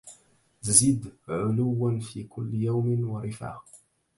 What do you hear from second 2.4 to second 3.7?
يوم ورفعه